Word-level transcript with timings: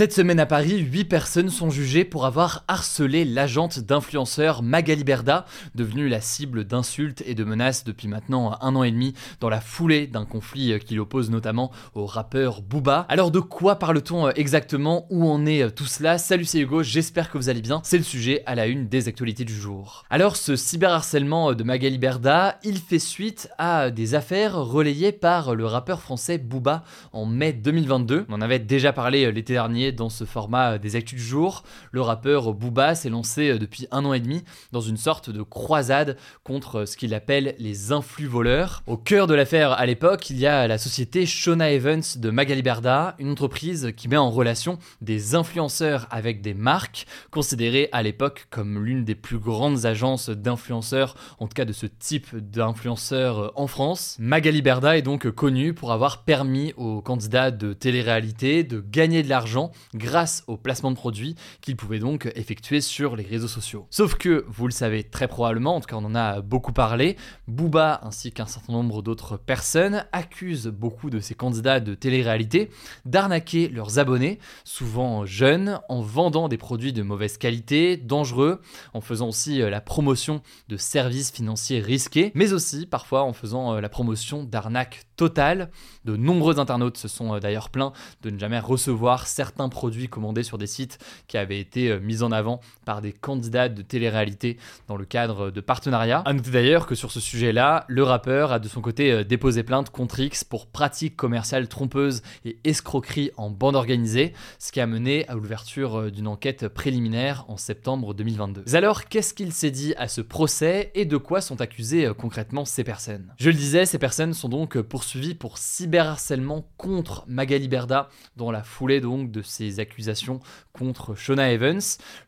Cette 0.00 0.14
semaine 0.14 0.40
à 0.40 0.46
Paris, 0.46 0.78
8 0.78 1.04
personnes 1.04 1.50
sont 1.50 1.68
jugées 1.68 2.06
pour 2.06 2.24
avoir 2.24 2.64
harcelé 2.68 3.26
l'agente 3.26 3.80
d'influenceur 3.80 4.62
Magali 4.62 5.04
Berda, 5.04 5.44
devenue 5.74 6.08
la 6.08 6.22
cible 6.22 6.64
d'insultes 6.64 7.22
et 7.26 7.34
de 7.34 7.44
menaces 7.44 7.84
depuis 7.84 8.08
maintenant 8.08 8.56
un 8.62 8.76
an 8.76 8.82
et 8.82 8.92
demi 8.92 9.12
dans 9.40 9.50
la 9.50 9.60
foulée 9.60 10.06
d'un 10.06 10.24
conflit 10.24 10.78
qui 10.78 10.94
l'oppose 10.94 11.28
notamment 11.28 11.70
au 11.94 12.06
rappeur 12.06 12.62
Booba. 12.62 13.04
Alors 13.10 13.30
de 13.30 13.40
quoi 13.40 13.78
parle-t-on 13.78 14.30
exactement? 14.30 15.06
Où 15.10 15.28
en 15.28 15.44
est 15.44 15.70
tout 15.74 15.84
cela? 15.84 16.16
Salut 16.16 16.46
c'est 16.46 16.60
Hugo, 16.60 16.82
j'espère 16.82 17.30
que 17.30 17.36
vous 17.36 17.50
allez 17.50 17.60
bien. 17.60 17.82
C'est 17.84 17.98
le 17.98 18.02
sujet 18.02 18.42
à 18.46 18.54
la 18.54 18.68
une 18.68 18.88
des 18.88 19.06
actualités 19.06 19.44
du 19.44 19.52
jour. 19.52 20.06
Alors 20.08 20.36
ce 20.36 20.56
cyberharcèlement 20.56 21.52
de 21.52 21.62
Magali 21.62 21.98
Berda, 21.98 22.58
il 22.64 22.78
fait 22.78 22.98
suite 22.98 23.50
à 23.58 23.90
des 23.90 24.14
affaires 24.14 24.54
relayées 24.54 25.12
par 25.12 25.54
le 25.54 25.66
rappeur 25.66 26.00
français 26.00 26.38
Booba 26.38 26.84
en 27.12 27.26
mai 27.26 27.52
2022. 27.52 28.24
On 28.30 28.32
en 28.36 28.40
avait 28.40 28.60
déjà 28.60 28.94
parlé 28.94 29.30
l'été 29.30 29.52
dernier 29.52 29.89
dans 29.92 30.08
ce 30.08 30.24
format 30.24 30.78
des 30.78 30.96
actus 30.96 31.18
du 31.18 31.24
jour, 31.24 31.64
le 31.92 32.00
rappeur 32.00 32.52
Booba 32.54 32.94
s'est 32.94 33.10
lancé 33.10 33.50
euh, 33.50 33.58
depuis 33.58 33.86
un 33.90 34.04
an 34.04 34.12
et 34.12 34.20
demi 34.20 34.44
dans 34.72 34.80
une 34.80 34.96
sorte 34.96 35.30
de 35.30 35.42
croisade 35.42 36.16
contre 36.44 36.84
ce 36.84 36.96
qu'il 36.96 37.14
appelle 37.14 37.54
les 37.58 37.92
influx 37.92 38.26
voleurs. 38.26 38.82
Au 38.86 38.96
cœur 38.96 39.26
de 39.26 39.34
l'affaire 39.34 39.72
à 39.72 39.86
l'époque, 39.86 40.30
il 40.30 40.38
y 40.38 40.46
a 40.46 40.66
la 40.66 40.78
société 40.78 41.26
Shona 41.26 41.72
Evans 41.72 42.02
de 42.16 42.30
Magali 42.30 42.62
Berda, 42.62 43.14
une 43.18 43.30
entreprise 43.30 43.92
qui 43.96 44.08
met 44.08 44.16
en 44.16 44.30
relation 44.30 44.78
des 45.00 45.34
influenceurs 45.34 46.06
avec 46.10 46.42
des 46.42 46.54
marques, 46.54 47.06
considérées 47.30 47.88
à 47.92 48.02
l'époque 48.02 48.46
comme 48.50 48.84
l'une 48.84 49.04
des 49.04 49.14
plus 49.14 49.38
grandes 49.38 49.86
agences 49.86 50.30
d'influenceurs, 50.30 51.14
en 51.38 51.46
tout 51.46 51.54
cas 51.54 51.64
de 51.64 51.72
ce 51.72 51.86
type 51.86 52.36
d'influenceurs 52.36 53.38
euh, 53.38 53.52
en 53.56 53.66
France. 53.66 54.16
Magali 54.18 54.62
Berda 54.62 54.96
est 54.96 55.02
donc 55.02 55.30
connue 55.30 55.74
pour 55.74 55.92
avoir 55.92 56.24
permis 56.24 56.72
aux 56.76 57.00
candidats 57.00 57.50
de 57.50 57.72
télé-réalité 57.72 58.64
de 58.64 58.80
gagner 58.80 59.22
de 59.22 59.28
l'argent 59.28 59.69
grâce 59.94 60.44
au 60.46 60.56
placement 60.56 60.90
de 60.90 60.96
produits 60.96 61.34
qu'il 61.60 61.76
pouvait 61.76 61.98
donc 61.98 62.30
effectuer 62.34 62.80
sur 62.80 63.16
les 63.16 63.24
réseaux 63.24 63.48
sociaux. 63.48 63.86
Sauf 63.90 64.14
que, 64.14 64.44
vous 64.48 64.66
le 64.66 64.72
savez 64.72 65.04
très 65.04 65.28
probablement, 65.28 65.76
en 65.76 65.80
tout 65.80 65.86
cas 65.86 65.96
on 65.96 66.04
en 66.04 66.14
a 66.14 66.40
beaucoup 66.40 66.72
parlé, 66.72 67.16
Booba 67.48 68.00
ainsi 68.02 68.32
qu'un 68.32 68.46
certain 68.46 68.72
nombre 68.72 69.02
d'autres 69.02 69.36
personnes 69.36 70.04
accusent 70.12 70.68
beaucoup 70.68 71.10
de 71.10 71.20
ces 71.20 71.34
candidats 71.34 71.80
de 71.80 71.94
télé-réalité 71.94 72.70
d'arnaquer 73.04 73.68
leurs 73.68 73.98
abonnés, 73.98 74.38
souvent 74.64 75.24
jeunes, 75.26 75.80
en 75.88 76.00
vendant 76.00 76.48
des 76.48 76.58
produits 76.58 76.92
de 76.92 77.02
mauvaise 77.02 77.38
qualité, 77.38 77.96
dangereux, 77.96 78.60
en 78.94 79.00
faisant 79.00 79.28
aussi 79.28 79.62
euh, 79.62 79.70
la 79.70 79.80
promotion 79.80 80.42
de 80.68 80.76
services 80.76 81.30
financiers 81.30 81.80
risqués, 81.80 82.32
mais 82.34 82.52
aussi 82.52 82.86
parfois 82.86 83.22
en 83.24 83.32
faisant 83.32 83.74
euh, 83.74 83.80
la 83.80 83.88
promotion 83.88 84.44
d'arnaques 84.44 85.06
totales. 85.16 85.70
De 86.04 86.16
nombreux 86.16 86.58
internautes 86.58 86.96
se 86.96 87.08
sont 87.08 87.34
euh, 87.34 87.40
d'ailleurs 87.40 87.70
plaints 87.70 87.92
de 88.22 88.30
ne 88.30 88.38
jamais 88.38 88.58
recevoir 88.58 89.26
certains 89.26 89.59
produits 89.68 90.08
commandés 90.08 90.42
sur 90.42 90.58
des 90.58 90.66
sites 90.66 90.98
qui 91.26 91.36
avaient 91.36 91.60
été 91.60 91.90
euh, 91.90 92.00
mis 92.00 92.22
en 92.22 92.32
avant 92.32 92.60
par 92.84 93.00
des 93.00 93.12
candidats 93.12 93.68
de 93.68 93.82
télé-réalité 93.82 94.58
dans 94.88 94.96
le 94.96 95.04
cadre 95.04 95.50
de 95.50 95.60
partenariats. 95.60 96.22
A 96.24 96.32
noter 96.32 96.50
d'ailleurs 96.50 96.86
que 96.86 96.94
sur 96.94 97.10
ce 97.10 97.20
sujet-là, 97.20 97.84
le 97.88 98.02
rappeur 98.02 98.52
a 98.52 98.58
de 98.58 98.68
son 98.68 98.80
côté 98.80 99.12
euh, 99.12 99.24
déposé 99.24 99.62
plainte 99.62 99.90
contre 99.90 100.20
X 100.20 100.44
pour 100.44 100.66
pratiques 100.66 101.16
commerciales 101.16 101.68
trompeuses 101.68 102.22
et 102.44 102.58
escroqueries 102.64 103.30
en 103.36 103.50
bande 103.50 103.76
organisée, 103.76 104.32
ce 104.58 104.72
qui 104.72 104.80
a 104.80 104.86
mené 104.86 105.26
à 105.28 105.34
l'ouverture 105.34 105.98
euh, 105.98 106.10
d'une 106.10 106.26
enquête 106.26 106.68
préliminaire 106.68 107.44
en 107.48 107.56
septembre 107.56 108.14
2022. 108.14 108.64
Mais 108.66 108.74
alors, 108.74 109.04
qu'est-ce 109.04 109.34
qu'il 109.34 109.52
s'est 109.52 109.70
dit 109.70 109.94
à 109.96 110.08
ce 110.08 110.20
procès 110.20 110.90
et 110.94 111.04
de 111.04 111.16
quoi 111.16 111.40
sont 111.40 111.60
accusées 111.60 112.10
concrètement 112.16 112.64
ces 112.64 112.84
personnes? 112.84 113.32
Je 113.38 113.50
le 113.50 113.56
disais, 113.56 113.86
ces 113.86 113.98
personnes 113.98 114.34
sont 114.34 114.48
donc 114.48 114.80
poursuivies 114.80 115.34
pour 115.34 115.58
cyberharcèlement 115.58 116.66
contre 116.76 117.24
Magali 117.26 117.68
Berda 117.68 118.08
dans 118.36 118.50
la 118.50 118.62
foulée 118.62 119.00
donc 119.00 119.30
de 119.30 119.42
ces 119.50 119.80
accusations 119.80 120.40
contre 120.72 121.14
Shona 121.14 121.52
Evans. 121.52 121.80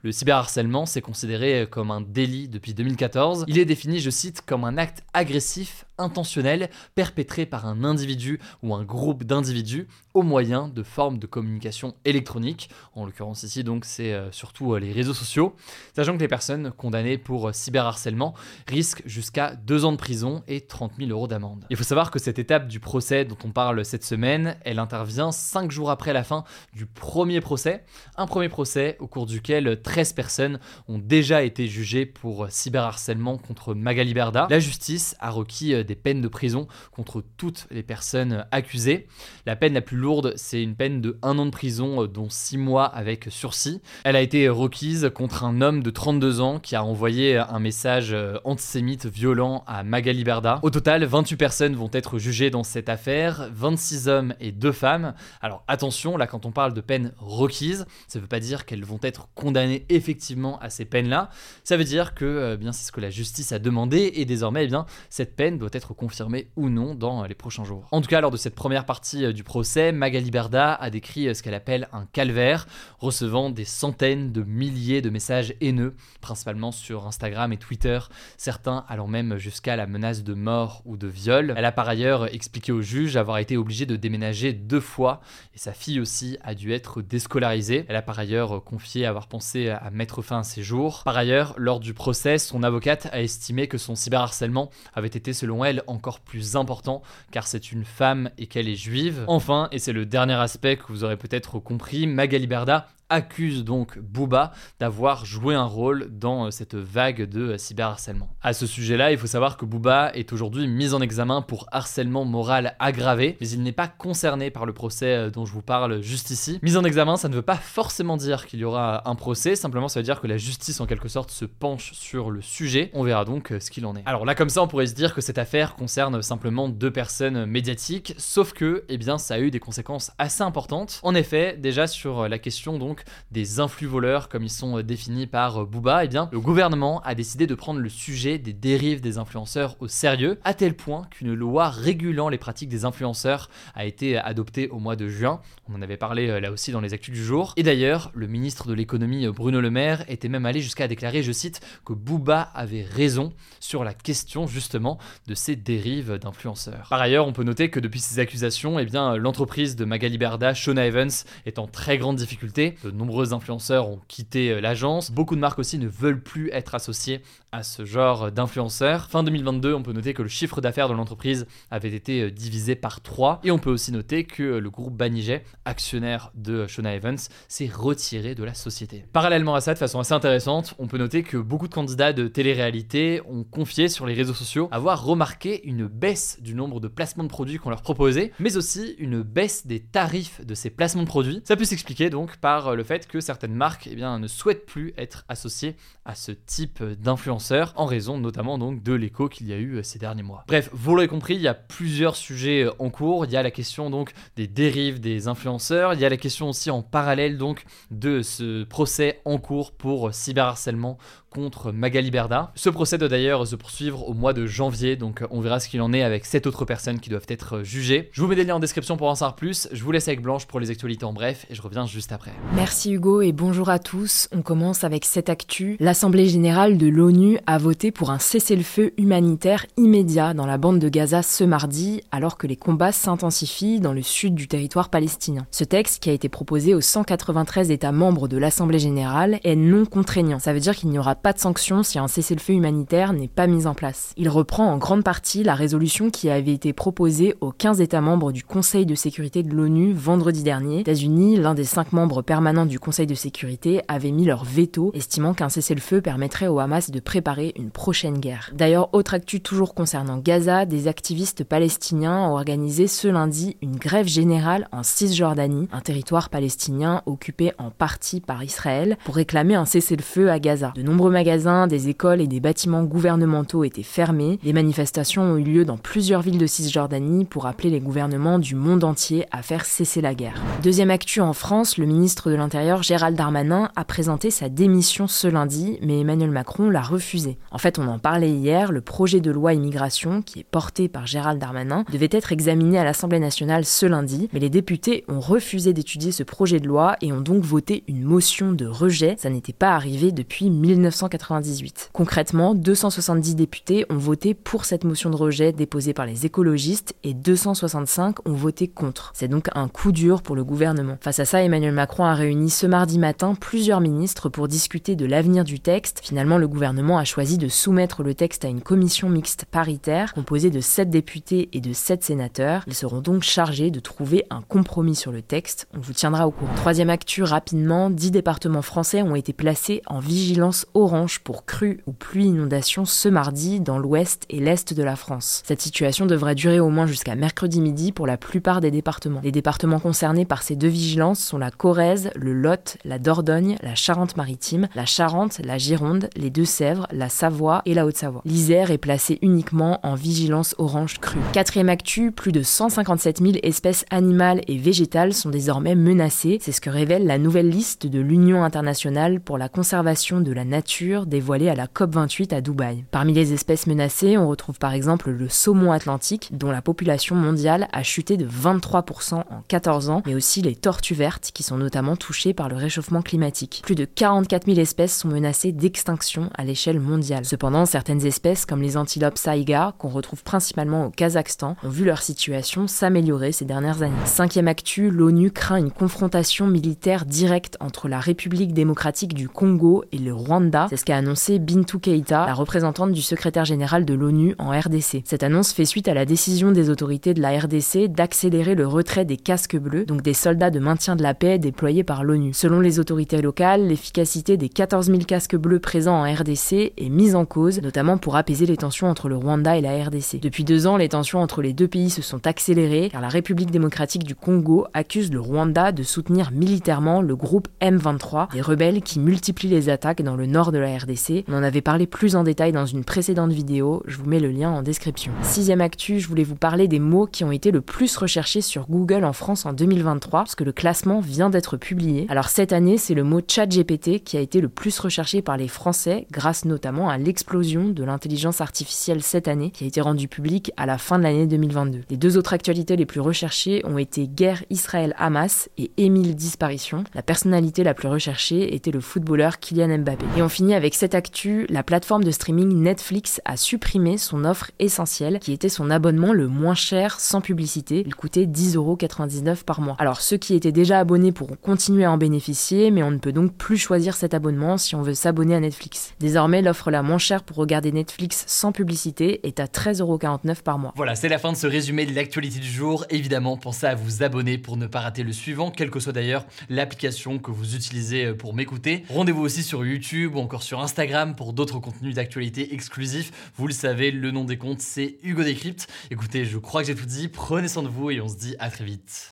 Le 0.02 0.12
cyberharcèlement, 0.12 0.84
c'est 0.86 1.00
considéré 1.00 1.66
comme 1.70 1.90
un 1.90 2.00
délit 2.00 2.48
depuis 2.48 2.74
2014. 2.74 3.44
Il 3.48 3.58
est 3.58 3.64
défini, 3.64 4.00
je 4.00 4.10
cite, 4.10 4.42
comme 4.42 4.64
un 4.64 4.76
acte 4.76 5.02
agressif 5.14 5.86
intentionnel 5.98 6.70
perpétré 6.94 7.46
par 7.46 7.66
un 7.66 7.84
individu 7.84 8.40
ou 8.62 8.74
un 8.74 8.84
groupe 8.84 9.24
d'individus 9.24 9.88
au 10.14 10.22
moyen 10.22 10.68
de 10.68 10.82
formes 10.82 11.18
de 11.18 11.26
communication 11.26 11.94
électronique. 12.04 12.68
En 12.94 13.06
l'occurrence 13.06 13.42
ici 13.42 13.64
donc 13.64 13.84
c'est 13.84 14.12
euh, 14.12 14.30
surtout 14.32 14.74
euh, 14.74 14.78
les 14.78 14.92
réseaux 14.92 15.14
sociaux, 15.14 15.54
sachant 15.94 16.14
que 16.14 16.20
les 16.20 16.28
personnes 16.28 16.72
condamnées 16.72 17.18
pour 17.18 17.48
euh, 17.48 17.52
cyberharcèlement 17.52 18.34
risquent 18.68 19.02
jusqu'à 19.06 19.54
deux 19.54 19.84
ans 19.84 19.92
de 19.92 19.96
prison 19.96 20.42
et 20.48 20.62
30 20.62 20.92
000 20.98 21.10
euros 21.10 21.28
d'amende. 21.28 21.64
Il 21.70 21.76
faut 21.76 21.84
savoir 21.84 22.10
que 22.10 22.18
cette 22.18 22.38
étape 22.38 22.68
du 22.68 22.80
procès 22.80 23.24
dont 23.24 23.38
on 23.44 23.50
parle 23.50 23.84
cette 23.84 24.04
semaine, 24.04 24.56
elle 24.64 24.78
intervient 24.78 25.32
cinq 25.32 25.70
jours 25.70 25.90
après 25.90 26.12
la 26.12 26.24
fin 26.24 26.44
du 26.74 26.86
premier 26.86 27.40
procès, 27.40 27.84
un 28.16 28.26
premier 28.26 28.48
procès 28.48 28.96
au 29.00 29.06
cours 29.06 29.26
duquel 29.26 29.80
13 29.82 30.12
personnes 30.12 30.60
ont 30.88 30.98
déjà 30.98 31.42
été 31.42 31.68
jugées 31.68 32.06
pour 32.06 32.46
cyberharcèlement 32.50 33.38
contre 33.38 33.74
Magali 33.74 34.14
Berda. 34.14 34.46
La 34.50 34.58
justice 34.58 35.16
a 35.20 35.30
requis 35.30 35.81
des 35.84 35.94
peines 35.94 36.20
de 36.20 36.28
prison 36.28 36.66
contre 36.90 37.22
toutes 37.36 37.66
les 37.70 37.82
personnes 37.82 38.46
accusées. 38.50 39.06
La 39.46 39.56
peine 39.56 39.74
la 39.74 39.80
plus 39.80 39.96
lourde, 39.96 40.32
c'est 40.36 40.62
une 40.62 40.74
peine 40.74 41.00
de 41.00 41.18
1 41.22 41.38
an 41.38 41.46
de 41.46 41.50
prison, 41.50 42.06
dont 42.06 42.28
6 42.28 42.58
mois 42.58 42.86
avec 42.86 43.26
sursis. 43.30 43.80
Elle 44.04 44.16
a 44.16 44.20
été 44.20 44.48
requise 44.48 45.10
contre 45.14 45.44
un 45.44 45.60
homme 45.60 45.82
de 45.82 45.90
32 45.90 46.40
ans 46.40 46.58
qui 46.58 46.76
a 46.76 46.84
envoyé 46.84 47.36
un 47.36 47.58
message 47.58 48.14
antisémite 48.44 49.06
violent 49.06 49.64
à 49.66 49.82
Magali 49.82 50.24
Berda. 50.24 50.60
Au 50.62 50.70
total, 50.70 51.04
28 51.04 51.36
personnes 51.36 51.74
vont 51.74 51.90
être 51.92 52.18
jugées 52.18 52.50
dans 52.50 52.64
cette 52.64 52.88
affaire, 52.88 53.48
26 53.52 54.08
hommes 54.08 54.34
et 54.40 54.52
2 54.52 54.72
femmes. 54.72 55.14
Alors 55.40 55.64
attention, 55.68 56.16
là 56.16 56.26
quand 56.26 56.46
on 56.46 56.52
parle 56.52 56.74
de 56.74 56.80
peines 56.80 57.12
requises, 57.18 57.86
ça 58.08 58.18
ne 58.18 58.22
veut 58.22 58.28
pas 58.28 58.40
dire 58.40 58.64
qu'elles 58.64 58.84
vont 58.84 59.00
être 59.02 59.28
condamnées 59.34 59.86
effectivement 59.88 60.58
à 60.60 60.70
ces 60.70 60.84
peines-là. 60.84 61.30
Ça 61.64 61.76
veut 61.76 61.84
dire 61.84 62.14
que 62.14 62.24
euh, 62.24 62.56
bien 62.56 62.72
c'est 62.72 62.86
ce 62.86 62.92
que 62.92 63.00
la 63.00 63.10
justice 63.10 63.52
a 63.52 63.58
demandé 63.58 64.12
et 64.14 64.24
désormais 64.24 64.64
eh 64.64 64.68
bien 64.68 64.86
cette 65.10 65.36
peine 65.36 65.58
doit 65.58 65.70
être 65.72 65.94
confirmée 65.94 66.48
ou 66.56 66.68
non 66.68 66.94
dans 66.94 67.24
les 67.24 67.34
prochains 67.34 67.64
jours. 67.64 67.86
En 67.90 68.00
tout 68.00 68.08
cas, 68.08 68.20
lors 68.20 68.30
de 68.30 68.36
cette 68.36 68.54
première 68.54 68.86
partie 68.86 69.24
euh, 69.24 69.32
du 69.32 69.44
procès, 69.44 69.92
Magali 69.92 70.30
Berda 70.30 70.74
a 70.74 70.90
décrit 70.90 71.28
euh, 71.28 71.34
ce 71.34 71.42
qu'elle 71.42 71.54
appelle 71.54 71.88
un 71.92 72.06
calvaire, 72.06 72.66
recevant 72.98 73.50
des 73.50 73.64
centaines 73.64 74.32
de 74.32 74.42
milliers 74.42 75.02
de 75.02 75.10
messages 75.10 75.54
haineux, 75.60 75.94
principalement 76.20 76.72
sur 76.72 77.06
Instagram 77.06 77.52
et 77.52 77.56
Twitter, 77.56 77.98
certains 78.36 78.84
allant 78.88 79.06
même 79.06 79.36
jusqu'à 79.36 79.76
la 79.76 79.86
menace 79.86 80.22
de 80.22 80.34
mort 80.34 80.82
ou 80.84 80.96
de 80.96 81.06
viol. 81.06 81.54
Elle 81.56 81.64
a 81.64 81.72
par 81.72 81.88
ailleurs 81.88 82.32
expliqué 82.32 82.72
au 82.72 82.82
juge 82.82 83.16
avoir 83.16 83.38
été 83.38 83.56
obligée 83.56 83.86
de 83.86 83.96
déménager 83.96 84.52
deux 84.52 84.80
fois 84.80 85.20
et 85.54 85.58
sa 85.58 85.72
fille 85.72 86.00
aussi 86.00 86.38
a 86.42 86.54
dû 86.54 86.72
être 86.72 87.02
déscolarisée. 87.02 87.84
Elle 87.88 87.96
a 87.96 88.02
par 88.02 88.18
ailleurs 88.18 88.62
confié 88.64 89.06
avoir 89.06 89.26
pensé 89.26 89.68
à 89.68 89.90
mettre 89.90 90.22
fin 90.22 90.40
à 90.40 90.42
ses 90.42 90.62
jours. 90.62 91.02
Par 91.04 91.16
ailleurs, 91.16 91.54
lors 91.56 91.80
du 91.80 91.94
procès, 91.94 92.38
son 92.38 92.62
avocate 92.62 93.08
a 93.12 93.22
estimé 93.22 93.68
que 93.68 93.78
son 93.78 93.94
cyberharcèlement 93.94 94.70
avait 94.94 95.08
été 95.08 95.32
selon 95.32 95.61
encore 95.86 96.20
plus 96.20 96.56
important 96.56 97.02
car 97.30 97.46
c'est 97.46 97.72
une 97.72 97.84
femme 97.84 98.30
et 98.38 98.46
qu'elle 98.46 98.68
est 98.68 98.76
juive. 98.76 99.24
Enfin, 99.26 99.68
et 99.72 99.78
c'est 99.78 99.92
le 99.92 100.06
dernier 100.06 100.34
aspect 100.34 100.76
que 100.76 100.84
vous 100.88 101.04
aurez 101.04 101.16
peut-être 101.16 101.58
compris, 101.58 102.06
Magali 102.06 102.46
Berda 102.46 102.88
accuse 103.12 103.62
donc 103.62 103.98
Booba 103.98 104.52
d'avoir 104.80 105.26
joué 105.26 105.54
un 105.54 105.64
rôle 105.64 106.08
dans 106.10 106.46
euh, 106.46 106.50
cette 106.50 106.74
vague 106.74 107.28
de 107.28 107.52
euh, 107.52 107.58
cyberharcèlement. 107.58 108.34
À 108.40 108.54
ce 108.54 108.66
sujet-là, 108.66 109.12
il 109.12 109.18
faut 109.18 109.26
savoir 109.26 109.58
que 109.58 109.66
Booba 109.66 110.10
est 110.14 110.32
aujourd'hui 110.32 110.66
mis 110.66 110.94
en 110.94 111.00
examen 111.02 111.42
pour 111.42 111.66
harcèlement 111.72 112.24
moral 112.24 112.74
aggravé, 112.78 113.36
mais 113.40 113.48
il 113.48 113.62
n'est 113.62 113.72
pas 113.72 113.86
concerné 113.86 114.50
par 114.50 114.64
le 114.64 114.72
procès 114.72 115.14
euh, 115.14 115.30
dont 115.30 115.44
je 115.44 115.52
vous 115.52 115.62
parle 115.62 116.00
juste 116.00 116.30
ici. 116.30 116.58
Mise 116.62 116.78
en 116.78 116.84
examen, 116.84 117.18
ça 117.18 117.28
ne 117.28 117.34
veut 117.34 117.42
pas 117.42 117.56
forcément 117.56 118.16
dire 118.16 118.46
qu'il 118.46 118.60
y 118.60 118.64
aura 118.64 119.06
un 119.08 119.14
procès, 119.14 119.56
simplement 119.56 119.88
ça 119.88 120.00
veut 120.00 120.04
dire 120.04 120.20
que 120.20 120.26
la 120.26 120.38
justice 120.38 120.80
en 120.80 120.86
quelque 120.86 121.08
sorte 121.08 121.30
se 121.30 121.44
penche 121.44 121.92
sur 121.92 122.30
le 122.30 122.40
sujet. 122.40 122.90
On 122.94 123.02
verra 123.02 123.26
donc 123.26 123.52
ce 123.60 123.70
qu'il 123.70 123.84
en 123.84 123.94
est. 123.94 124.02
Alors 124.06 124.24
là 124.24 124.34
comme 124.34 124.48
ça, 124.48 124.62
on 124.62 124.68
pourrait 124.68 124.86
se 124.86 124.94
dire 124.94 125.14
que 125.14 125.20
cette 125.20 125.38
affaire 125.38 125.74
concerne 125.74 126.22
simplement 126.22 126.70
deux 126.70 126.90
personnes 126.90 127.44
médiatiques, 127.44 128.14
sauf 128.16 128.54
que, 128.54 128.84
eh 128.88 128.96
bien, 128.96 129.18
ça 129.18 129.34
a 129.34 129.38
eu 129.38 129.50
des 129.50 129.60
conséquences 129.60 130.12
assez 130.18 130.42
importantes. 130.42 131.00
En 131.02 131.14
effet, 131.14 131.58
déjà 131.58 131.86
sur 131.86 132.28
la 132.28 132.38
question 132.38 132.78
donc 132.78 133.01
des 133.30 133.60
influx 133.60 133.86
voleurs 133.86 134.28
comme 134.28 134.42
ils 134.42 134.50
sont 134.50 134.80
définis 134.82 135.26
par 135.26 135.66
Booba, 135.66 136.04
eh 136.04 136.08
bien 136.08 136.28
le 136.32 136.40
gouvernement 136.40 137.00
a 137.02 137.14
décidé 137.14 137.46
de 137.46 137.54
prendre 137.54 137.80
le 137.80 137.88
sujet 137.88 138.38
des 138.38 138.52
dérives 138.52 139.00
des 139.00 139.18
influenceurs 139.18 139.76
au 139.80 139.88
sérieux, 139.88 140.38
à 140.44 140.54
tel 140.54 140.74
point 140.74 141.06
qu'une 141.10 141.34
loi 141.34 141.70
régulant 141.70 142.28
les 142.28 142.38
pratiques 142.38 142.68
des 142.68 142.84
influenceurs 142.84 143.48
a 143.74 143.84
été 143.84 144.16
adoptée 144.16 144.68
au 144.68 144.78
mois 144.78 144.96
de 144.96 145.08
juin. 145.08 145.40
On 145.68 145.74
en 145.74 145.82
avait 145.82 145.96
parlé 145.96 146.40
là 146.40 146.50
aussi 146.50 146.72
dans 146.72 146.80
les 146.80 146.94
actus 146.94 147.14
du 147.14 147.24
jour. 147.24 147.54
Et 147.56 147.62
d'ailleurs, 147.62 148.10
le 148.14 148.26
ministre 148.26 148.68
de 148.68 148.74
l'économie 148.74 149.26
Bruno 149.28 149.60
Le 149.60 149.70
Maire 149.70 150.04
était 150.08 150.28
même 150.28 150.46
allé 150.46 150.60
jusqu'à 150.60 150.88
déclarer, 150.88 151.22
je 151.22 151.32
cite, 151.32 151.60
que 151.84 151.92
Booba 151.92 152.50
avait 152.54 152.84
raison 152.84 153.32
sur 153.60 153.84
la 153.84 153.94
question 153.94 154.46
justement 154.46 154.98
de 155.26 155.34
ces 155.34 155.56
dérives 155.56 156.18
d'influenceurs. 156.18 156.86
Par 156.90 157.00
ailleurs, 157.00 157.26
on 157.26 157.32
peut 157.32 157.44
noter 157.44 157.70
que 157.70 157.80
depuis 157.80 158.00
ces 158.00 158.18
accusations, 158.18 158.78
eh 158.78 158.84
bien, 158.84 159.16
l'entreprise 159.16 159.76
de 159.76 159.84
Magali 159.84 160.18
Berda, 160.18 160.54
Shona 160.54 160.86
Evans, 160.86 161.10
est 161.46 161.58
en 161.58 161.66
très 161.66 161.98
grande 161.98 162.16
difficulté. 162.16 162.76
De 162.82 162.90
nombreux 162.90 163.32
influenceurs 163.32 163.88
ont 163.88 164.00
quitté 164.08 164.50
euh, 164.50 164.60
l'agence. 164.60 165.10
Beaucoup 165.10 165.36
de 165.36 165.40
marques 165.40 165.58
aussi 165.58 165.78
ne 165.78 165.86
veulent 165.86 166.22
plus 166.22 166.50
être 166.52 166.74
associées 166.74 167.22
à 167.52 167.62
ce 167.62 167.84
genre 167.84 168.32
d'influenceurs. 168.32 169.08
Fin 169.08 169.22
2022, 169.22 169.74
on 169.74 169.82
peut 169.82 169.92
noter 169.92 170.14
que 170.14 170.22
le 170.22 170.28
chiffre 170.28 170.60
d'affaires 170.60 170.88
de 170.88 170.94
l'entreprise 170.94 171.46
avait 171.70 171.92
été 171.92 172.22
euh, 172.22 172.30
divisé 172.30 172.74
par 172.74 173.00
3. 173.00 173.40
Et 173.44 173.50
on 173.50 173.58
peut 173.58 173.70
aussi 173.70 173.92
noter 173.92 174.24
que 174.24 174.42
le 174.42 174.70
groupe 174.70 174.96
Banijay, 174.96 175.44
actionnaire 175.64 176.32
de 176.34 176.66
Shona 176.66 176.94
Evans, 176.94 177.18
s'est 177.48 177.70
retiré 177.72 178.34
de 178.34 178.44
la 178.44 178.54
société. 178.54 179.04
Parallèlement 179.12 179.54
à 179.54 179.60
ça, 179.60 179.74
de 179.74 179.78
façon 179.78 180.00
assez 180.00 180.14
intéressante, 180.14 180.74
on 180.78 180.86
peut 180.86 180.98
noter 180.98 181.22
que 181.22 181.36
beaucoup 181.36 181.68
de 181.68 181.74
candidats 181.74 182.12
de 182.12 182.26
télé-réalité 182.26 183.20
ont 183.28 183.44
confié 183.44 183.88
sur 183.88 184.06
les 184.06 184.14
réseaux 184.14 184.34
sociaux 184.34 184.68
avoir 184.70 185.04
remarqué 185.04 185.64
une 185.64 185.86
baisse 185.86 186.38
du 186.40 186.54
nombre 186.54 186.80
de 186.80 186.88
placements 186.88 187.24
de 187.24 187.28
produits 187.28 187.58
qu'on 187.58 187.70
leur 187.70 187.82
proposait, 187.82 188.32
mais 188.38 188.56
aussi 188.56 188.94
une 188.98 189.22
baisse 189.22 189.66
des 189.66 189.80
tarifs 189.80 190.44
de 190.44 190.54
ces 190.54 190.70
placements 190.70 191.02
de 191.02 191.08
produits. 191.08 191.42
Ça 191.44 191.56
peut 191.56 191.64
s'expliquer 191.64 192.10
donc 192.10 192.36
par 192.38 192.71
le 192.74 192.84
fait 192.84 193.06
que 193.06 193.20
certaines 193.20 193.54
marques 193.54 193.88
eh 193.90 193.96
ne 193.96 194.26
souhaitent 194.26 194.66
plus 194.66 194.92
être 194.96 195.24
associées 195.28 195.76
à 196.04 196.14
ce 196.14 196.32
type 196.32 196.82
d'influenceurs, 196.82 197.72
en 197.76 197.86
raison 197.86 198.18
notamment 198.18 198.58
donc 198.58 198.82
de 198.82 198.92
l'écho 198.92 199.28
qu'il 199.28 199.48
y 199.48 199.52
a 199.52 199.58
eu 199.58 199.82
ces 199.82 199.98
derniers 199.98 200.22
mois. 200.22 200.44
Bref, 200.48 200.68
vous 200.72 200.94
l'aurez 200.94 201.08
compris, 201.08 201.34
il 201.34 201.40
y 201.40 201.48
a 201.48 201.54
plusieurs 201.54 202.16
sujets 202.16 202.66
en 202.78 202.90
cours. 202.90 203.24
Il 203.24 203.32
y 203.32 203.36
a 203.36 203.42
la 203.42 203.50
question 203.50 203.90
donc 203.90 204.12
des 204.36 204.46
dérives 204.46 205.00
des 205.00 205.28
influenceurs, 205.28 205.94
il 205.94 206.00
y 206.00 206.04
a 206.04 206.08
la 206.08 206.16
question 206.16 206.48
aussi 206.48 206.70
en 206.70 206.82
parallèle 206.82 207.38
donc 207.38 207.64
de 207.90 208.22
ce 208.22 208.64
procès 208.64 209.20
en 209.24 209.38
cours 209.38 209.72
pour 209.72 210.14
cyberharcèlement 210.14 210.98
contre 211.30 211.72
Magali 211.72 212.10
Berda. 212.10 212.52
Ce 212.54 212.68
procès 212.68 212.98
doit 212.98 213.08
d'ailleurs 213.08 213.46
se 213.46 213.56
poursuivre 213.56 214.08
au 214.08 214.12
mois 214.12 214.32
de 214.32 214.46
janvier, 214.46 214.96
donc 214.96 215.24
on 215.30 215.40
verra 215.40 215.60
ce 215.60 215.68
qu'il 215.68 215.80
en 215.80 215.92
est 215.92 216.02
avec 216.02 216.26
sept 216.26 216.46
autres 216.46 216.64
personnes 216.64 217.00
qui 217.00 217.10
doivent 217.10 217.26
être 217.28 217.62
jugées. 217.62 218.10
Je 218.12 218.20
vous 218.20 218.28
mets 218.28 218.36
des 218.36 218.44
liens 218.44 218.56
en 218.56 218.60
description 218.60 218.96
pour 218.96 219.08
en 219.08 219.14
savoir 219.14 219.36
plus. 219.36 219.68
Je 219.72 219.82
vous 219.82 219.92
laisse 219.92 220.08
avec 220.08 220.20
Blanche 220.20 220.46
pour 220.46 220.60
les 220.60 220.70
actualités 220.70 221.04
en 221.04 221.12
bref 221.12 221.46
et 221.48 221.54
je 221.54 221.62
reviens 221.62 221.86
juste 221.86 222.12
après. 222.12 222.32
Merci 222.62 222.92
Hugo 222.92 223.22
et 223.22 223.32
bonjour 223.32 223.70
à 223.70 223.80
tous. 223.80 224.28
On 224.30 224.40
commence 224.40 224.84
avec 224.84 225.04
cette 225.04 225.28
actu. 225.28 225.76
L'Assemblée 225.80 226.28
générale 226.28 226.78
de 226.78 226.86
l'ONU 226.86 227.40
a 227.48 227.58
voté 227.58 227.90
pour 227.90 228.10
un 228.12 228.20
cessez-le-feu 228.20 228.92
humanitaire 228.98 229.66
immédiat 229.76 230.32
dans 230.32 230.46
la 230.46 230.58
bande 230.58 230.78
de 230.78 230.88
Gaza 230.88 231.24
ce 231.24 231.42
mardi, 231.42 232.04
alors 232.12 232.38
que 232.38 232.46
les 232.46 232.54
combats 232.54 232.92
s'intensifient 232.92 233.80
dans 233.80 233.92
le 233.92 234.02
sud 234.02 234.36
du 234.36 234.46
territoire 234.46 234.90
palestinien. 234.90 235.44
Ce 235.50 235.64
texte, 235.64 236.00
qui 236.00 236.08
a 236.08 236.12
été 236.12 236.28
proposé 236.28 236.72
aux 236.72 236.80
193 236.80 237.72
États 237.72 237.90
membres 237.90 238.28
de 238.28 238.36
l'Assemblée 238.36 238.78
générale, 238.78 239.40
est 239.42 239.56
non 239.56 239.84
contraignant. 239.84 240.38
Ça 240.38 240.52
veut 240.52 240.60
dire 240.60 240.76
qu'il 240.76 240.90
n'y 240.90 241.00
aura 241.00 241.16
pas 241.16 241.32
de 241.32 241.40
sanctions 241.40 241.82
si 241.82 241.98
un 241.98 242.06
cessez-le-feu 242.06 242.52
humanitaire 242.52 243.12
n'est 243.12 243.26
pas 243.26 243.48
mis 243.48 243.66
en 243.66 243.74
place. 243.74 244.12
Il 244.16 244.28
reprend 244.28 244.70
en 244.72 244.78
grande 244.78 245.02
partie 245.02 245.42
la 245.42 245.56
résolution 245.56 246.10
qui 246.10 246.30
avait 246.30 246.52
été 246.52 246.72
proposée 246.72 247.34
aux 247.40 247.50
15 247.50 247.80
États 247.80 248.00
membres 248.00 248.30
du 248.30 248.44
Conseil 248.44 248.86
de 248.86 248.94
sécurité 248.94 249.42
de 249.42 249.52
l'ONU 249.52 249.92
vendredi 249.92 250.44
dernier. 250.44 250.78
États-Unis, 250.78 251.38
l'un 251.38 251.54
des 251.54 251.64
cinq 251.64 251.92
membres 251.92 252.22
permanents 252.22 252.51
du 252.52 252.78
Conseil 252.78 253.06
de 253.06 253.14
sécurité, 253.14 253.80
avait 253.88 254.10
mis 254.10 254.26
leur 254.26 254.44
veto, 254.44 254.90
estimant 254.94 255.32
qu'un 255.32 255.48
cessez-le-feu 255.48 256.02
permettrait 256.02 256.48
au 256.48 256.58
Hamas 256.60 256.90
de 256.90 257.00
préparer 257.00 257.54
une 257.56 257.70
prochaine 257.70 258.18
guerre. 258.18 258.50
D'ailleurs, 258.54 258.90
autre 258.92 259.14
actu 259.14 259.40
toujours 259.40 259.74
concernant 259.74 260.18
Gaza, 260.18 260.66
des 260.66 260.86
activistes 260.86 261.44
palestiniens 261.44 262.28
ont 262.28 262.34
organisé 262.34 262.86
ce 262.86 263.08
lundi 263.08 263.56
une 263.62 263.76
grève 263.76 264.06
générale 264.06 264.68
en 264.70 264.82
Cisjordanie, 264.82 265.68
un 265.72 265.80
territoire 265.80 266.28
palestinien 266.28 267.02
occupé 267.06 267.52
en 267.58 267.70
partie 267.70 268.20
par 268.20 268.44
Israël, 268.44 268.98
pour 269.04 269.16
réclamer 269.16 269.54
un 269.54 269.64
cessez-le-feu 269.64 270.30
à 270.30 270.38
Gaza. 270.38 270.72
De 270.76 270.82
nombreux 270.82 271.10
magasins, 271.10 271.66
des 271.66 271.88
écoles 271.88 272.20
et 272.20 272.26
des 272.26 272.40
bâtiments 272.40 272.84
gouvernementaux 272.84 273.64
étaient 273.64 273.82
fermés. 273.82 274.38
Des 274.42 274.52
manifestations 274.52 275.22
ont 275.22 275.36
eu 275.38 275.44
lieu 275.44 275.64
dans 275.64 275.78
plusieurs 275.78 276.20
villes 276.20 276.38
de 276.38 276.46
Cisjordanie 276.46 277.24
pour 277.24 277.46
appeler 277.46 277.70
les 277.70 277.80
gouvernements 277.80 278.38
du 278.38 278.54
monde 278.54 278.84
entier 278.84 279.24
à 279.30 279.42
faire 279.42 279.64
cesser 279.64 280.02
la 280.02 280.14
guerre. 280.14 280.40
Deuxième 280.62 280.90
actu 280.90 281.20
en 281.20 281.32
France, 281.32 281.78
le 281.78 281.86
ministre 281.86 282.30
de 282.30 282.36
Gérald 282.82 283.16
Darmanin 283.16 283.70
a 283.76 283.84
présenté 283.84 284.30
sa 284.30 284.48
démission 284.48 285.06
ce 285.06 285.28
lundi, 285.28 285.78
mais 285.82 286.00
Emmanuel 286.00 286.30
Macron 286.30 286.70
l'a 286.70 286.82
refusé. 286.82 287.38
En 287.50 287.58
fait, 287.58 287.78
on 287.78 287.86
en 287.86 287.98
parlait 287.98 288.30
hier, 288.30 288.72
le 288.72 288.80
projet 288.80 289.20
de 289.20 289.30
loi 289.30 289.54
immigration, 289.54 290.22
qui 290.22 290.40
est 290.40 290.46
porté 290.50 290.88
par 290.88 291.06
Gérald 291.06 291.38
Darmanin, 291.38 291.84
devait 291.92 292.08
être 292.10 292.32
examiné 292.32 292.78
à 292.78 292.84
l'Assemblée 292.84 293.20
nationale 293.20 293.64
ce 293.64 293.86
lundi, 293.86 294.28
mais 294.32 294.40
les 294.40 294.50
députés 294.50 295.04
ont 295.08 295.20
refusé 295.20 295.72
d'étudier 295.72 296.12
ce 296.12 296.22
projet 296.22 296.58
de 296.58 296.66
loi 296.66 296.96
et 297.00 297.12
ont 297.12 297.20
donc 297.20 297.44
voté 297.44 297.84
une 297.86 298.02
motion 298.02 298.52
de 298.52 298.66
rejet. 298.66 299.14
Ça 299.18 299.30
n'était 299.30 299.52
pas 299.52 299.74
arrivé 299.74 300.12
depuis 300.12 300.50
1998. 300.50 301.90
Concrètement, 301.92 302.54
270 302.54 303.36
députés 303.36 303.86
ont 303.90 303.98
voté 303.98 304.34
pour 304.34 304.64
cette 304.64 304.84
motion 304.84 305.10
de 305.10 305.16
rejet 305.16 305.52
déposée 305.52 305.94
par 305.94 306.06
les 306.06 306.26
écologistes 306.26 306.94
et 307.04 307.14
265 307.14 308.26
ont 308.26 308.32
voté 308.32 308.68
contre. 308.68 309.12
C'est 309.14 309.28
donc 309.28 309.48
un 309.54 309.68
coup 309.68 309.92
dur 309.92 310.22
pour 310.22 310.36
le 310.36 310.44
gouvernement. 310.44 310.96
Face 311.00 311.20
à 311.20 311.24
ça, 311.24 311.42
Emmanuel 311.42 311.72
Macron 311.72 312.04
a 312.04 312.14
réuni 312.14 312.31
ce 312.32 312.66
mardi 312.66 312.98
matin 312.98 313.34
plusieurs 313.34 313.80
ministres 313.80 314.28
pour 314.28 314.48
discuter 314.48 314.96
de 314.96 315.04
l'avenir 315.04 315.44
du 315.44 315.60
texte. 315.60 316.00
Finalement, 316.02 316.38
le 316.38 316.48
gouvernement 316.48 316.98
a 316.98 317.04
choisi 317.04 317.36
de 317.36 317.48
soumettre 317.48 318.02
le 318.02 318.14
texte 318.14 318.44
à 318.44 318.48
une 318.48 318.62
commission 318.62 319.08
mixte 319.08 319.44
paritaire 319.44 320.14
composée 320.14 320.50
de 320.50 320.60
7 320.60 320.88
députés 320.88 321.50
et 321.52 321.60
de 321.60 321.72
7 321.72 322.02
sénateurs. 322.02 322.64
Ils 322.66 322.74
seront 322.74 323.00
donc 323.00 323.22
chargés 323.22 323.70
de 323.70 323.80
trouver 323.80 324.24
un 324.30 324.40
compromis 324.40 324.94
sur 324.94 325.12
le 325.12 325.20
texte. 325.20 325.68
On 325.76 325.80
vous 325.80 325.92
tiendra 325.92 326.26
au 326.26 326.30
courant. 326.30 326.54
Troisième 326.54 326.90
actu, 326.90 327.22
rapidement, 327.22 327.90
10 327.90 328.10
départements 328.10 328.62
français 328.62 329.02
ont 329.02 329.14
été 329.14 329.32
placés 329.32 329.82
en 329.86 330.00
vigilance 330.00 330.66
orange 330.74 331.20
pour 331.20 331.44
crues 331.44 331.82
ou 331.86 331.92
pluie 331.92 332.26
inondation 332.26 332.86
ce 332.86 333.08
mardi 333.08 333.60
dans 333.60 333.78
l'ouest 333.78 334.24
et 334.30 334.40
l'est 334.40 334.72
de 334.72 334.82
la 334.82 334.96
France. 334.96 335.42
Cette 335.44 335.60
situation 335.60 336.06
devrait 336.06 336.34
durer 336.34 336.60
au 336.60 336.70
moins 336.70 336.86
jusqu'à 336.86 337.14
mercredi 337.14 337.60
midi 337.60 337.92
pour 337.92 338.06
la 338.06 338.16
plupart 338.16 338.60
des 338.60 338.70
départements. 338.70 339.20
Les 339.22 339.32
départements 339.32 339.80
concernés 339.80 340.24
par 340.24 340.42
ces 340.42 340.56
deux 340.56 340.68
vigilances 340.68 341.20
sont 341.20 341.38
la 341.38 341.50
Corrèze, 341.50 342.10
le 342.22 342.32
Lot, 342.32 342.76
la 342.84 342.98
Dordogne, 342.98 343.56
la 343.62 343.74
Charente-Maritime, 343.74 344.68
la 344.74 344.86
Charente, 344.86 345.40
la 345.44 345.58
Gironde, 345.58 346.08
les 346.16 346.30
Deux-Sèvres, 346.30 346.86
la 346.92 347.08
Savoie 347.08 347.62
et 347.66 347.74
la 347.74 347.84
Haute-Savoie. 347.84 348.22
L'Isère 348.24 348.70
est 348.70 348.78
placée 348.78 349.18
uniquement 349.22 349.80
en 349.82 349.94
vigilance 349.94 350.54
orange 350.58 350.98
crue. 351.00 351.20
Quatrième 351.32 351.68
actu, 351.68 352.12
plus 352.12 352.32
de 352.32 352.42
157 352.42 353.18
000 353.20 353.32
espèces 353.42 353.84
animales 353.90 354.40
et 354.46 354.58
végétales 354.58 355.12
sont 355.12 355.30
désormais 355.30 355.74
menacées. 355.74 356.38
C'est 356.40 356.52
ce 356.52 356.60
que 356.60 356.70
révèle 356.70 357.06
la 357.06 357.18
nouvelle 357.18 357.48
liste 357.48 357.86
de 357.86 358.00
l'Union 358.00 358.44
internationale 358.44 359.20
pour 359.20 359.38
la 359.38 359.48
conservation 359.48 360.20
de 360.20 360.32
la 360.32 360.44
nature 360.44 361.06
dévoilée 361.06 361.48
à 361.48 361.54
la 361.54 361.66
COP28 361.66 362.34
à 362.34 362.40
Dubaï. 362.40 362.84
Parmi 362.90 363.12
les 363.12 363.32
espèces 363.32 363.66
menacées, 363.66 364.16
on 364.16 364.28
retrouve 364.28 364.58
par 364.58 364.72
exemple 364.72 365.10
le 365.10 365.28
saumon 365.28 365.72
atlantique, 365.72 366.30
dont 366.32 366.50
la 366.50 366.62
population 366.62 367.16
mondiale 367.16 367.68
a 367.72 367.82
chuté 367.82 368.16
de 368.16 368.26
23% 368.26 369.14
en 369.14 369.24
14 369.48 369.90
ans, 369.90 370.02
mais 370.06 370.14
aussi 370.14 370.42
les 370.42 370.54
tortues 370.54 370.94
vertes, 370.94 371.30
qui 371.34 371.42
sont 371.42 371.56
notamment 371.56 371.96
touchées 371.96 372.11
par 372.34 372.48
le 372.48 372.56
réchauffement 372.56 373.02
climatique. 373.02 373.62
Plus 373.64 373.74
de 373.74 373.84
44 373.84 374.46
000 374.46 374.58
espèces 374.58 374.96
sont 374.96 375.08
menacées 375.08 375.52
d'extinction 375.52 376.30
à 376.34 376.44
l'échelle 376.44 376.78
mondiale. 376.78 377.24
Cependant, 377.24 377.66
certaines 377.66 378.04
espèces, 378.04 378.46
comme 378.46 378.62
les 378.62 378.76
antilopes 378.76 379.18
saïga, 379.18 379.74
qu'on 379.78 379.88
retrouve 379.88 380.22
principalement 380.22 380.86
au 380.86 380.90
Kazakhstan, 380.90 381.56
ont 381.62 381.68
vu 381.68 381.84
leur 381.84 382.02
situation 382.02 382.66
s'améliorer 382.66 383.32
ces 383.32 383.44
dernières 383.44 383.82
années. 383.82 383.94
Cinquième 384.04 384.48
actu, 384.48 384.90
l'ONU 384.90 385.30
craint 385.30 385.56
une 385.56 385.70
confrontation 385.70 386.46
militaire 386.46 387.06
directe 387.06 387.56
entre 387.60 387.88
la 387.88 388.00
République 388.00 388.52
démocratique 388.52 389.14
du 389.14 389.28
Congo 389.28 389.84
et 389.92 389.98
le 389.98 390.12
Rwanda. 390.12 390.66
C'est 390.68 390.76
ce 390.76 390.84
qu'a 390.84 390.96
annoncé 390.96 391.38
Bintou 391.38 391.78
Keita, 391.78 392.26
la 392.26 392.34
représentante 392.34 392.92
du 392.92 393.02
secrétaire 393.02 393.44
général 393.44 393.84
de 393.84 393.94
l'ONU 393.94 394.34
en 394.38 394.50
RDC. 394.50 395.02
Cette 395.04 395.22
annonce 395.22 395.52
fait 395.52 395.64
suite 395.64 395.88
à 395.88 395.94
la 395.94 396.04
décision 396.04 396.52
des 396.52 396.70
autorités 396.70 397.14
de 397.14 397.22
la 397.22 397.38
RDC 397.38 397.88
d'accélérer 397.88 398.54
le 398.54 398.66
retrait 398.66 399.04
des 399.04 399.16
casques 399.16 399.56
bleus, 399.56 399.84
donc 399.84 400.02
des 400.02 400.14
soldats 400.14 400.50
de 400.50 400.58
maintien 400.58 400.96
de 400.96 401.02
la 401.02 401.14
paix 401.14 401.38
déployés 401.38 401.84
par 401.84 402.01
l'ONU. 402.02 402.32
Selon 402.34 402.60
les 402.60 402.78
autorités 402.78 403.20
locales, 403.20 403.66
l'efficacité 403.66 404.36
des 404.36 404.48
14 404.48 404.86
000 404.86 405.00
casques 405.00 405.36
bleus 405.36 405.60
présents 405.60 406.02
en 406.02 406.12
RDC 406.12 406.72
est 406.76 406.88
mise 406.88 407.14
en 407.14 407.24
cause, 407.24 407.60
notamment 407.62 407.98
pour 407.98 408.16
apaiser 408.16 408.46
les 408.46 408.56
tensions 408.56 408.88
entre 408.88 409.08
le 409.08 409.16
Rwanda 409.16 409.56
et 409.56 409.60
la 409.60 409.82
RDC. 409.84 410.20
Depuis 410.20 410.44
deux 410.44 410.66
ans, 410.66 410.76
les 410.76 410.88
tensions 410.88 411.20
entre 411.20 411.42
les 411.42 411.52
deux 411.52 411.68
pays 411.68 411.90
se 411.90 412.02
sont 412.02 412.26
accélérées 412.26 412.88
car 412.90 413.00
la 413.00 413.08
République 413.08 413.50
démocratique 413.50 414.04
du 414.04 414.14
Congo 414.14 414.66
accuse 414.74 415.12
le 415.12 415.20
Rwanda 415.20 415.72
de 415.72 415.82
soutenir 415.82 416.30
militairement 416.32 417.02
le 417.02 417.16
groupe 417.16 417.48
M23, 417.60 418.32
des 418.32 418.40
rebelles 418.40 418.82
qui 418.82 419.00
multiplient 419.00 419.48
les 419.48 419.68
attaques 419.68 420.02
dans 420.02 420.16
le 420.16 420.26
nord 420.26 420.52
de 420.52 420.58
la 420.58 420.76
RDC. 420.76 421.24
On 421.28 421.34
en 421.34 421.42
avait 421.42 421.60
parlé 421.60 421.86
plus 421.86 422.16
en 422.16 422.24
détail 422.24 422.52
dans 422.52 422.66
une 422.66 422.84
précédente 422.84 423.32
vidéo, 423.32 423.82
je 423.86 423.98
vous 423.98 424.06
mets 424.06 424.20
le 424.20 424.30
lien 424.30 424.50
en 424.50 424.62
description. 424.62 425.12
Sixième 425.22 425.60
actu, 425.60 426.00
je 426.00 426.08
voulais 426.08 426.24
vous 426.24 426.36
parler 426.36 426.68
des 426.68 426.78
mots 426.78 427.06
qui 427.06 427.24
ont 427.24 427.32
été 427.32 427.50
le 427.50 427.60
plus 427.60 427.96
recherchés 427.96 428.40
sur 428.40 428.68
Google 428.68 429.04
en 429.04 429.12
France 429.12 429.46
en 429.46 429.52
2023, 429.52 430.20
parce 430.20 430.34
que 430.34 430.44
le 430.44 430.52
classement 430.52 431.00
vient 431.00 431.30
d'être 431.30 431.56
publié 431.56 431.81
Alors 432.08 432.28
cette 432.28 432.52
année, 432.52 432.78
c'est 432.78 432.94
le 432.94 433.04
mot 433.04 433.20
ChatGPT 433.26 434.02
qui 434.02 434.16
a 434.16 434.20
été 434.20 434.40
le 434.40 434.48
plus 434.48 434.78
recherché 434.78 435.22
par 435.22 435.36
les 435.36 435.48
Français 435.48 436.06
grâce 436.10 436.44
notamment 436.44 436.88
à 436.88 436.98
l'explosion 436.98 437.68
de 437.68 437.84
l'intelligence 437.84 438.40
artificielle 438.40 439.02
cette 439.02 439.28
année 439.28 439.50
qui 439.50 439.64
a 439.64 439.66
été 439.66 439.80
rendue 439.80 440.08
publique 440.08 440.52
à 440.56 440.66
la 440.66 440.78
fin 440.78 440.98
de 440.98 441.04
l'année 441.04 441.26
2022. 441.26 441.80
Les 441.90 441.96
deux 441.96 442.16
autres 442.16 442.32
actualités 442.32 442.76
les 442.76 442.86
plus 442.86 443.00
recherchées 443.00 443.62
ont 443.64 443.78
été 443.78 444.06
guerre 444.06 444.44
Israël-Hamas 444.50 445.48
et 445.58 445.70
Émile 445.76 446.14
disparition. 446.14 446.84
La 446.94 447.02
personnalité 447.02 447.64
la 447.64 447.74
plus 447.74 447.88
recherchée 447.88 448.54
était 448.54 448.70
le 448.70 448.80
footballeur 448.80 449.38
Kylian 449.38 449.78
Mbappé. 449.78 450.04
Et 450.16 450.22
on 450.22 450.28
finit 450.28 450.54
avec 450.54 450.74
cette 450.74 450.94
actu, 450.94 451.46
la 451.48 451.62
plateforme 451.62 452.04
de 452.04 452.10
streaming 452.10 452.54
Netflix 452.54 453.20
a 453.24 453.36
supprimé 453.36 453.98
son 453.98 454.24
offre 454.24 454.50
essentielle 454.58 455.18
qui 455.18 455.32
était 455.32 455.48
son 455.48 455.70
abonnement 455.70 456.12
le 456.12 456.28
moins 456.28 456.54
cher 456.54 457.00
sans 457.00 457.20
publicité. 457.20 457.82
Il 457.86 457.94
coûtait 457.94 458.26
10,99€ 458.26 459.44
par 459.44 459.60
mois. 459.60 459.76
Alors 459.78 460.00
ceux 460.00 460.16
qui 460.16 460.34
étaient 460.34 460.52
déjà 460.52 460.78
abonnés 460.78 461.12
pourront 461.12 461.36
continuer 461.40 461.71
à 461.80 461.90
en 461.90 461.96
bénéficier, 461.96 462.70
mais 462.70 462.82
on 462.82 462.90
ne 462.90 462.98
peut 462.98 463.12
donc 463.12 463.34
plus 463.34 463.56
choisir 463.56 463.96
cet 463.96 464.14
abonnement 464.14 464.58
si 464.58 464.74
on 464.74 464.82
veut 464.82 464.94
s'abonner 464.94 465.34
à 465.34 465.40
Netflix. 465.40 465.94
Désormais, 465.98 466.42
l'offre 466.42 466.70
la 466.70 466.82
moins 466.82 466.98
chère 466.98 467.22
pour 467.22 467.36
regarder 467.36 467.72
Netflix 467.72 468.24
sans 468.26 468.52
publicité 468.52 469.26
est 469.26 469.40
à 469.40 469.46
13,49€ 469.46 470.42
par 470.42 470.58
mois. 470.58 470.72
Voilà, 470.76 470.94
c'est 470.94 471.08
la 471.08 471.18
fin 471.18 471.32
de 471.32 471.36
ce 471.36 471.46
résumé 471.46 471.86
de 471.86 471.94
l'actualité 471.94 472.38
du 472.38 472.48
jour. 472.48 472.84
Évidemment, 472.90 473.36
pensez 473.36 473.66
à 473.66 473.74
vous 473.74 474.02
abonner 474.02 474.38
pour 474.38 474.56
ne 474.56 474.66
pas 474.66 474.80
rater 474.80 475.02
le 475.02 475.12
suivant, 475.12 475.50
quelle 475.50 475.70
que 475.70 475.80
soit 475.80 475.92
d'ailleurs 475.92 476.26
l'application 476.48 477.18
que 477.18 477.30
vous 477.30 477.56
utilisez 477.56 478.06
euh, 478.06 478.14
pour 478.14 478.34
m'écouter. 478.34 478.84
Rendez-vous 478.90 479.22
aussi 479.22 479.42
sur 479.42 479.64
YouTube 479.64 480.16
ou 480.16 480.18
encore 480.18 480.42
sur 480.42 480.60
Instagram 480.60 481.16
pour 481.16 481.32
d'autres 481.32 481.58
contenus 481.58 481.94
d'actualité 481.94 482.54
exclusifs. 482.54 483.32
Vous 483.36 483.46
le 483.46 483.54
savez, 483.54 483.90
le 483.90 484.10
nom 484.10 484.24
des 484.24 484.36
comptes, 484.36 484.60
c'est 484.60 484.98
Hugo 485.02 485.22
Décrypte. 485.22 485.68
Écoutez, 485.90 486.24
je 486.24 486.38
crois 486.38 486.62
que 486.62 486.66
j'ai 486.68 486.74
tout 486.74 486.86
dit. 486.86 487.08
Prenez 487.08 487.48
soin 487.48 487.62
de 487.62 487.68
vous 487.68 487.90
et 487.90 488.00
on 488.00 488.08
se 488.08 488.16
dit 488.16 488.36
à 488.38 488.50
très 488.50 488.64
vite. 488.64 489.11